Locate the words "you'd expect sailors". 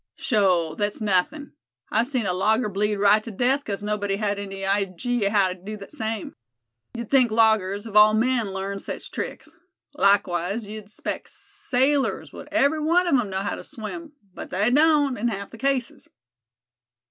10.65-12.33